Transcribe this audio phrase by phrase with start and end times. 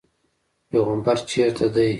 [0.69, 1.89] پیغمبر چېرته دی.